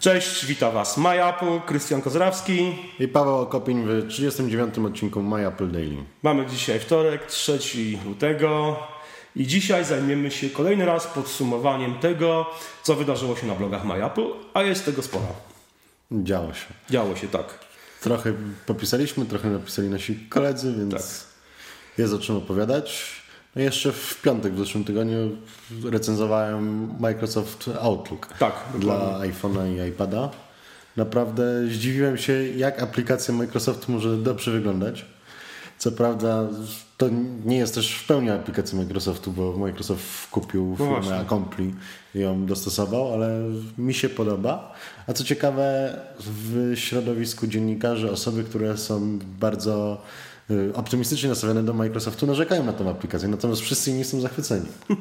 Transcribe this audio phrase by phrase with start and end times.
[0.00, 2.78] Cześć, witam Was MyApple, Krystian Kozrawski.
[3.00, 4.78] I Paweł Okopin w 39.
[4.78, 6.04] odcinku MyApple Daily.
[6.22, 7.58] Mamy dzisiaj wtorek, 3
[8.06, 8.76] lutego
[9.36, 12.46] i dzisiaj zajmiemy się kolejny raz podsumowaniem tego,
[12.82, 15.26] co wydarzyło się na blogach MyApple, a jest tego sporo.
[16.12, 16.66] Działo się.
[16.90, 17.58] Działo się, tak.
[18.00, 18.32] Trochę
[18.66, 21.02] popisaliśmy, trochę napisali nasi koledzy, więc Tak.
[21.98, 23.17] jest o czym opowiadać.
[23.58, 25.36] No jeszcze w piątek w zeszłym tygodniu
[25.84, 30.30] recenzowałem Microsoft Outlook Tak, dla iPhone'a i iPada.
[30.96, 35.06] Naprawdę zdziwiłem się, jak aplikacja Microsoftu może dobrze wyglądać.
[35.78, 36.48] Co prawda,
[36.96, 37.06] to
[37.44, 41.16] nie jest też w pełni aplikacja Microsoftu, bo Microsoft kupił firmę No właśnie.
[41.16, 41.74] Accompli
[42.14, 43.42] i ją dostosował, ale
[43.78, 44.74] mi się podoba.
[45.06, 50.02] A co ciekawe, w środowisku dziennikarzy osoby, które są bardzo
[50.74, 54.66] optymistycznie nastawione do Microsoftu, narzekają na tę aplikację, natomiast wszyscy inni są zachwyceni.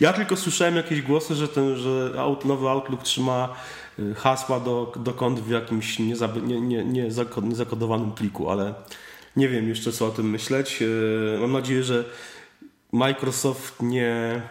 [0.00, 2.12] Ja tylko słyszałem jakieś głosy, że, ten, że
[2.44, 3.56] nowy Outlook trzyma
[3.98, 7.08] y, hasła do, do kont w jakimś niezab- nie, nie, nie,
[7.42, 8.74] niezakodowanym pliku, ale
[9.36, 10.82] nie wiem jeszcze co o tym myśleć.
[10.82, 12.04] Y, Mam nadzieję, że
[12.92, 14.42] Microsoft nie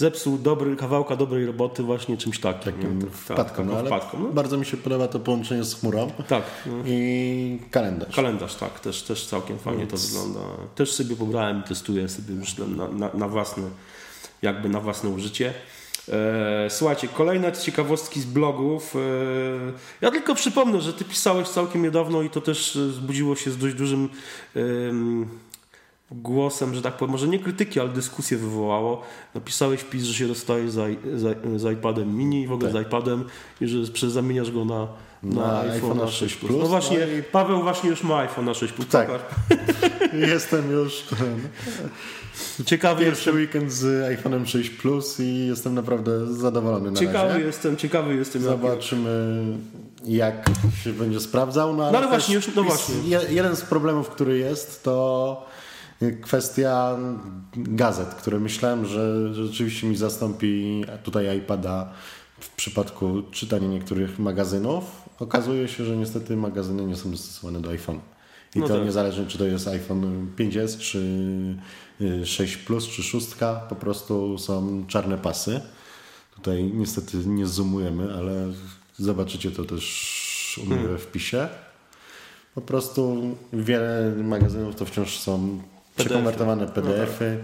[0.00, 2.72] zepsuł dobry, kawałka dobrej roboty właśnie czymś takim.
[2.72, 3.04] Takim nie?
[3.04, 4.18] Tak, wpadką, taką no, wpadką.
[4.18, 6.44] No, bardzo mi się podoba to połączenie z chmurą tak.
[6.66, 6.72] no.
[6.86, 8.16] i kalendarz.
[8.16, 10.40] Kalendarz, tak, też, też całkiem fajnie to wygląda.
[10.74, 13.62] Też sobie pobrałem, testuję sobie już na, na, na własne,
[14.42, 15.54] jakby na własne użycie.
[16.08, 18.96] E, słuchajcie, kolejne ciekawostki z blogów.
[18.96, 18.98] E,
[20.00, 23.58] ja tylko przypomnę, że ty pisałeś całkiem niedawno i to też e, zbudziło się z
[23.58, 24.08] dość dużym
[26.10, 29.02] głosem, że tak powiem, może nie krytyki, ale dyskusję wywołało.
[29.34, 32.82] Napisałeś wpis, że się rozstajesz z, i- z, z iPadem mini i w ogóle Tak.
[32.82, 33.24] z iPadem
[33.60, 34.88] i że prze- zamieniasz go na,
[35.22, 36.60] na, Na iPhone iPhone'a 6 6 Plus.
[36.60, 38.88] No właśnie, no i- Paweł właśnie już ma iPhone na 6 Plus.
[38.88, 39.08] Tak.
[40.32, 41.04] Jestem już
[42.66, 43.84] Ciekawy, pierwszy weekend z
[44.18, 47.40] iPhone'em 6 Plus i jestem naprawdę zadowolony na ciekawy razie.
[47.46, 48.42] jestem, ciekawy jestem.
[48.42, 49.42] Zobaczymy
[50.04, 50.46] jak
[50.84, 51.76] się będzie sprawdzał.
[51.76, 52.94] No, ale No ale właśnie, już- no właśnie.
[53.06, 55.46] je- Jeden z problemów, który jest, to
[56.22, 56.98] kwestia
[57.56, 61.92] gazet, które myślałem, że rzeczywiście mi zastąpi tutaj iPada
[62.40, 64.84] w przypadku czytania niektórych magazynów.
[65.18, 68.00] Okazuje się, że niestety magazyny nie są dostosowane do iPhone.
[68.54, 68.84] I No to tak.
[68.84, 70.98] niezależnie, czy to jest iPhone 5S, czy
[72.00, 73.26] y, 6 Plus, czy 6,
[73.68, 75.60] po prostu są czarne pasy.
[76.34, 78.52] Tutaj niestety nie zoomujemy, ale
[78.98, 80.92] zobaczycie to też u mnie Hmm.
[80.92, 81.48] we wpisie.
[82.54, 83.20] Po prostu
[83.52, 85.60] wiele magazynów to wciąż są
[85.96, 87.38] przekonwertowane No PDF-y.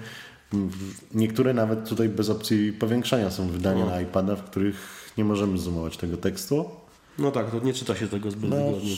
[1.14, 3.90] Niektóre nawet tutaj bez opcji powiększania są wydania No.
[3.90, 4.76] na iPada, w których
[5.18, 6.64] nie możemy zoomować tego tekstu.
[7.18, 8.90] No tak, to nie czyta się tego zbyt No, wygodnie.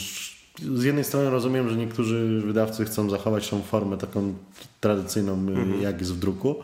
[0.79, 4.35] z jednej strony rozumiem, że niektórzy wydawcy chcą zachować tą formę taką
[4.81, 5.83] tradycyjną, y, Mhm.
[5.83, 6.55] jak jest w druku,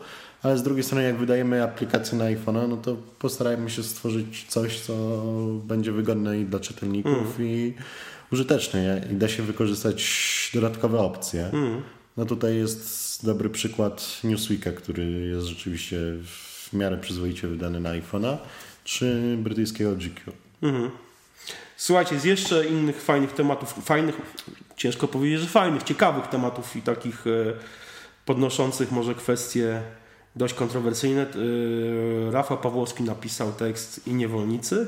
[0.43, 4.79] ale z drugiej strony jak wydajemy aplikację na iPhone'a, no to postarajmy się stworzyć coś,
[4.79, 4.93] co
[5.67, 7.47] będzie wygodne i dla czytelników Mhm.
[7.49, 7.73] i
[8.33, 11.45] użyteczne i da się wykorzystać dodatkowe opcje.
[11.45, 11.81] Mhm.
[12.17, 18.37] No tutaj jest dobry przykład Newsweeka, który jest rzeczywiście w miarę przyzwoicie wydany na iPhone'a,
[18.83, 20.31] czy brytyjskiego GQ.
[20.61, 20.91] Mhm.
[21.77, 24.21] Słuchajcie, z jeszcze innych fajnych tematów, fajnych,
[24.75, 27.31] ciężko powiedzieć, że fajnych, ciekawych tematów i takich e,
[28.25, 29.81] podnoszących może kwestie
[30.35, 31.21] dość kontrowersyjne.
[31.21, 34.87] E, Rafał Pawłowski napisał tekst i niewolnicy,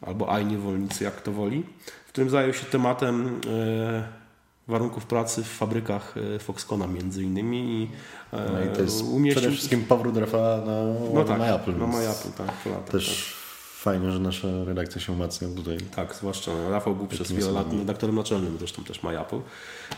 [0.00, 1.64] albo aj niewolnicy, jak to woli,
[2.06, 4.25] w którym zajął się tematem e,
[4.68, 7.88] warunków pracy w fabrykach e, Foxcona między innymi i,
[8.36, 9.40] e, No i to jest umieścił...
[9.40, 10.82] przede wszystkim powrót Rafała na,
[11.14, 11.78] no tak, na Apple.
[11.78, 12.52] na MyApple, tak.
[12.52, 12.92] po latach, tak.
[12.92, 13.34] Też
[13.78, 15.78] fajnie, że nasza redakcja się umacnia tutaj.
[15.96, 19.40] Tak, zwłaszcza Rafał był przez wiele lat redaktorem naczelnym, zresztą też ma Apple.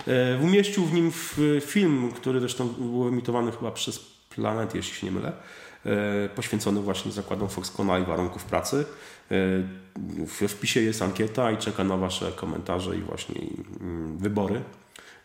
[0.06, 1.12] E, Umieścił w nim
[1.60, 4.00] film, który zresztą był emitowany chyba przez
[4.30, 5.32] Planet, jeśli się nie mylę,
[6.34, 8.84] poświęcony właśnie zakładom Foxconna i warunków pracy.
[9.30, 9.34] E,
[10.26, 13.40] W wpisie jest ankieta i czeka na Wasze komentarze i właśnie
[13.80, 14.62] mm, wybory.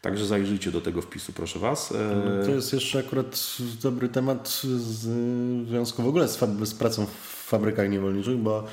[0.02, 1.92] Także zajrzyjcie do tego wpisu, proszę Was.
[1.92, 7.44] E, To jest jeszcze akurat dobry temat w związku w ogóle z, z pracą w
[7.50, 8.64] fabrykach niewolniczych, bo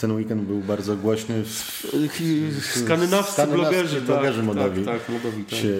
[0.00, 1.44] ten weekend był bardzo głośny.
[1.44, 4.84] Skandynawscy skandynawscy blogerzy, blogerzy tak, modowi.
[4.84, 5.58] Tak, tak, modowi, tak.
[5.58, 5.74] się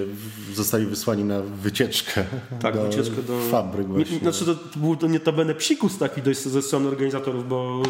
[0.54, 2.24] zostali wysłani na wycieczkę.
[2.60, 4.14] Tak, do wycieczkę do fabryk właśnie.
[4.14, 7.82] Nie, Znaczy to, był to notabene psikus taki dość ze strony organizatorów, bo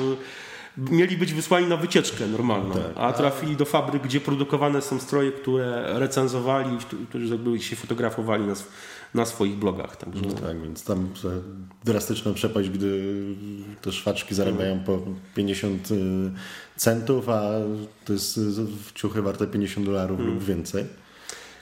[0.79, 2.83] y, mieli być wysłani na wycieczkę normalną, Tak.
[2.97, 6.79] a trafili do fabryk, gdzie produkowane są stroje, które recenzowali,
[7.09, 8.69] którzy- się fotografowali na, sw-
[9.15, 9.97] na swoich blogach.
[9.97, 11.29] Także No tak, więc tam ta
[11.85, 13.15] drastyczna przepaść, gdy
[13.83, 14.99] te szwaczki zarabiają po
[15.35, 15.95] 50 y,
[16.77, 17.51] centów, a
[18.05, 18.41] to jest y,
[18.95, 20.35] ciuchy warte 50 dolarów Hmm.
[20.35, 20.85] lub więcej.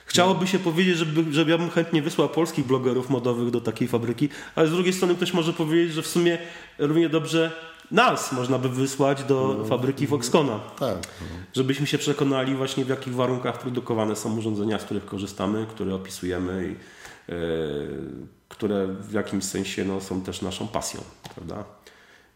[0.05, 4.29] Chciałoby się powiedzieć, żeby, żeby ja bym chętnie wysłał polskich blogerów modowych do takiej fabryki,
[4.55, 6.37] ale z drugiej strony ktoś może powiedzieć, że w sumie
[6.79, 7.51] równie dobrze
[7.91, 10.59] nas można by wysłać do no, fabryki Foxcona.
[10.79, 10.97] Tak.
[11.53, 16.69] Żebyśmy się przekonali właśnie w jakich warunkach produkowane są urządzenia, z których korzystamy, które opisujemy
[16.71, 16.98] i
[18.49, 21.01] które w jakimś sensie no, są też naszą pasją,
[21.35, 21.63] prawda?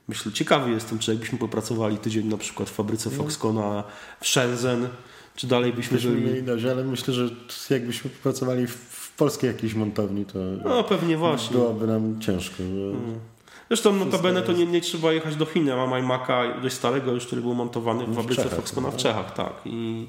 [0.07, 3.17] Myślę, ciekawy jestem, czy jakbyśmy popracowali tydzień na przykład w fabryce no.
[3.17, 3.83] Foxcona
[4.21, 4.87] w Shenzhen,
[5.35, 7.29] czy dalej byśmy byśmy mieli dobrze, ale myślę, że
[7.69, 11.57] jakbyśmy pracowali w polskiej jakiejś montowni, to no, pewnie właśnie.
[11.57, 12.57] byłoby nam ciężko.
[12.57, 13.19] Hmm.
[13.67, 15.67] Zresztą notabene to nie, nie trzeba jechać do Chin.
[15.67, 18.99] Ja mam iMac'a dość starego już, który był montowany w, w fabryce Foxcona w no.
[18.99, 19.53] Czechach, tak.
[19.65, 20.07] I...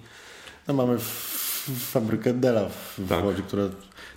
[0.69, 0.99] No, mamy
[1.79, 3.25] fabrykę Della w, tak.
[3.25, 3.63] Łodzi, która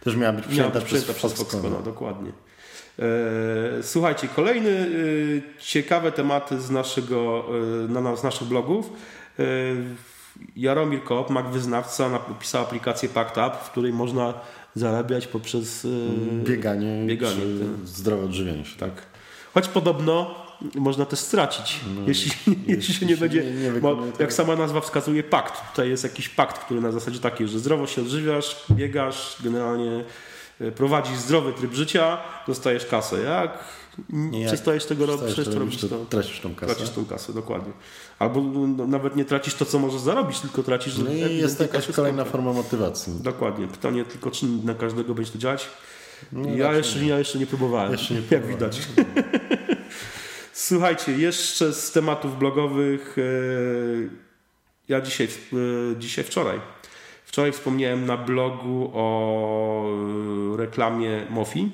[0.04, 1.80] też miała być przyjęta, przez, przez Foxcona.
[1.80, 2.32] Dokładnie.
[3.00, 4.86] E, słuchajcie, kolejne e,
[5.60, 7.46] ciekawe tematy z, naszego,
[7.86, 8.90] e, na, z naszych blogów.
[10.56, 14.34] Jaromir Koop, Mac wyznawca, napisał aplikację Up, w której można
[14.76, 15.88] zarabiać poprzez
[16.44, 17.42] bieganie, bieganie
[17.86, 18.80] zdrowe odżywienie się.
[18.80, 18.92] Tak.
[19.54, 22.32] Choć podobno można też stracić, no, jeśli,
[22.68, 23.44] jeśli się nie będzie.
[23.44, 25.70] Nie, nie bo jak sama nazwa wskazuje, pakt.
[25.72, 30.04] Tutaj jest jakiś pakt, który na zasadzie taki, że zdrowo się odżywiasz, biegasz, generalnie
[30.62, 32.18] e, prowadzisz zdrowy tryb życia,
[32.48, 33.22] dostajesz kasę.
[33.22, 33.60] Jak
[34.10, 36.76] nie, przestajesz tego robić, to robisz, to tracisz tą kasę.
[36.76, 37.74] Tracisz tą kasę, dokładnie.
[38.20, 40.98] Albo no, nawet nie tracisz to, co możesz zarobić, tylko tracisz...
[40.98, 43.14] No i jest jakaś kolejna forma motywacji.
[43.22, 43.68] Dokładnie.
[43.68, 45.70] Pytanie tylko, czy na każdego będzie to działać.
[46.32, 48.80] No, ja, jeszcze, ja jeszcze nie próbowałem, jeszcze nie jak widać.
[50.68, 53.18] Słuchajcie, jeszcze z tematów blogowych.
[53.18, 53.22] E,
[54.88, 56.62] ja dzisiaj, e, dzisiaj wczoraj.
[57.26, 59.98] Wczoraj wspomniałem na blogu o
[60.58, 61.72] reklamie Mofi.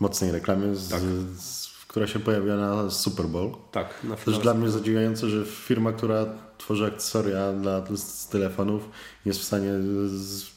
[0.00, 1.00] Mocnej reklamie, z, tak.
[1.00, 3.50] z, która się pojawia na Super Bowl.
[3.72, 4.04] Tak.
[4.04, 6.26] Na Też dla mnie zadziwiające, że firma, która
[6.58, 8.88] tworzy akcesoria dla z telefonów
[9.24, 9.72] jest w stanie
[10.06, 10.53] z,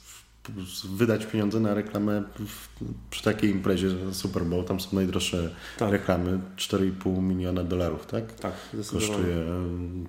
[0.90, 2.24] wydać pieniądze na reklamę
[3.10, 5.92] przy takiej imprezie Super Bowl, tam są najdroższe tak.
[5.92, 8.34] reklamy, 4,5 miliona dolarów, tak?
[8.34, 8.54] Tak,
[8.92, 9.36] Kosztuje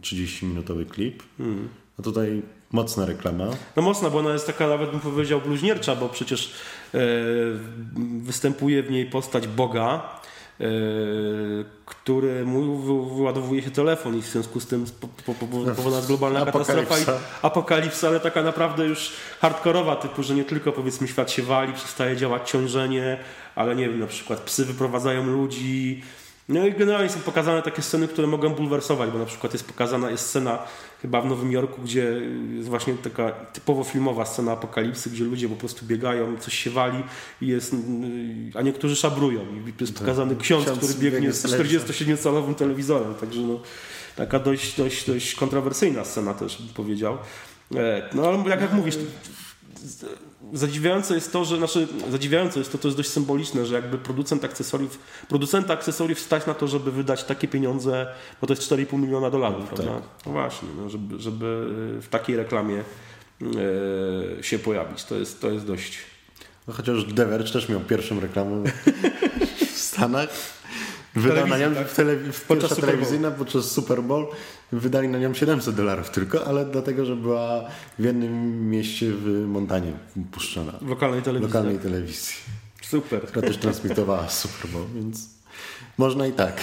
[0.00, 1.22] 30-minutowy klip.
[1.40, 1.68] Mm.
[1.98, 2.42] A tutaj
[2.72, 3.46] mocna reklama.
[3.76, 6.52] No mocna, bo ona jest taka nawet bym powiedział bluźniercza, bo przecież
[6.94, 6.98] e,
[8.22, 10.20] występuje w niej postać Boga,
[11.86, 12.44] który
[13.16, 14.86] wyładowuje się telefon i w związku z tym
[15.26, 17.02] powodowana globalna katastrofa i
[17.42, 22.16] apokalipsa, ale taka naprawdę już hardkorowa typu, że nie tylko powiedzmy świat się wali, przestaje
[22.16, 23.18] działać ciążenie,
[23.54, 26.02] ale nie wiem, na przykład psy wyprowadzają ludzi,
[26.48, 30.10] no i generalnie są pokazane takie sceny, które mogą bulwersować, bo na przykład jest pokazana
[30.10, 30.58] jest scena
[31.02, 32.20] chyba w Nowym Jorku, gdzie
[32.54, 37.02] jest właśnie taka typowo filmowa scena apokalipsy, gdzie ludzie po prostu biegają, coś się wali
[37.42, 37.74] i jest,
[38.54, 39.40] a niektórzy szabrują.
[39.40, 40.02] I jest tak.
[40.02, 43.60] pokazany ksiądz, ksiądz który biegnie z 47-calowym telewizorem, także no,
[44.16, 47.18] taka dość, dość, dość kontrowersyjna scena też bym powiedział.
[47.76, 48.98] E, no ale jak, jak mówisz,
[50.52, 54.44] zadziwiające jest to, że znaczy, zadziwiające jest to, to jest dość symboliczne, że jakby producent
[54.44, 54.98] akcesoriów,
[55.28, 58.06] producenta akcesoriów stać na to, żeby wydać takie pieniądze,
[58.40, 59.74] bo to jest 4,5 miliona dolarów, tak.
[59.74, 60.02] prawda?
[60.26, 61.66] No właśnie, no, żeby, żeby
[62.02, 62.82] w takiej reklamie
[64.38, 65.04] e, się pojawić.
[65.04, 65.98] To jest, to jest dość...
[66.68, 68.70] No, chociaż The Verge też miał pierwszą reklamę
[69.74, 70.28] w Stanach.
[71.20, 71.88] Wydał na nią tak?
[71.88, 74.26] w, telewi- w podczas telewizyjna podczas Super Bowl.
[74.72, 77.64] Wydali na nią 700 dolarów tylko, ale dlatego, że była
[77.98, 79.92] w jednym mieście w Montanie
[80.32, 80.72] puszczona.
[80.80, 81.48] W lokalnej telewizji.
[81.48, 81.82] lokalnej tak?
[81.82, 82.34] telewizji.
[82.82, 83.22] Super.
[83.22, 85.28] Która też transmitowała Super Bowl, więc
[85.98, 86.60] można i tak.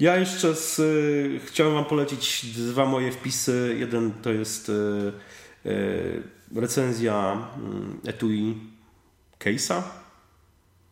[0.00, 3.76] Ja jeszcze z, y, chciałem Wam polecić dwa moje wpisy.
[3.78, 5.12] Jeden to jest y,
[5.66, 6.22] y,
[6.56, 7.38] recenzja
[8.04, 8.54] y, etui
[9.38, 9.82] case'a,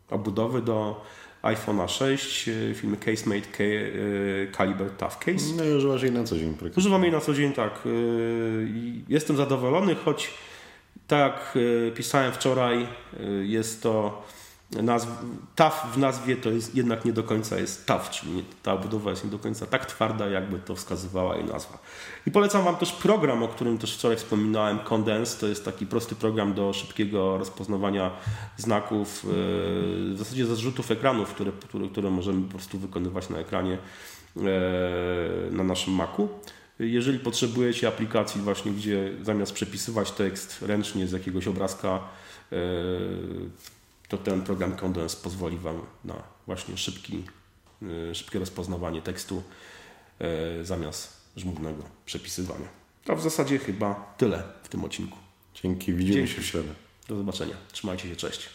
[0.09, 1.05] obudowy do
[1.43, 5.45] iPhone'a 6, e, firmy CaseMate e, Caliber Tough Case.
[5.57, 6.57] No i używasz jej na co dzień.
[6.77, 7.73] Używam jej na co dzień, tak.
[7.85, 7.89] E,
[9.09, 10.29] jestem zadowolony, choć
[11.07, 11.57] tak jak
[11.95, 12.87] pisałem wczoraj,
[13.43, 14.23] jest to
[14.71, 15.07] nazw,
[15.55, 19.23] TAF w nazwie to jest jednak nie do końca jest TAF, czyli ta budowa jest
[19.23, 21.79] nie do końca tak twarda, jakby to wskazywała jej nazwa.
[22.27, 25.39] I polecam Wam też program, o którym też wczoraj wspominałem, Condense.
[25.39, 28.11] To jest taki prosty program do szybkiego rozpoznawania
[28.57, 29.27] znaków, e,
[30.13, 33.77] w zasadzie ze zrzutów ekranów, które, które, które możemy po prostu wykonywać na ekranie
[34.37, 34.41] e,
[35.51, 36.29] na naszym Macu.
[36.79, 41.99] Jeżeli potrzebujecie aplikacji właśnie, gdzie zamiast przepisywać tekst ręcznie z jakiegoś obrazka
[42.51, 42.55] e,
[44.11, 47.23] to ten program Condense pozwoli Wam na właśnie szybki,
[48.11, 49.43] y, szybkie rozpoznawanie tekstu
[50.61, 52.67] y, zamiast żmudnego przepisywania.
[53.05, 55.17] To w zasadzie chyba tyle w tym odcinku.
[55.53, 56.33] Dzięki, widzimy Dzięki.
[56.33, 56.69] się w środę.
[57.07, 57.55] Do zobaczenia.
[57.71, 58.49] Trzymajcie się, cześć.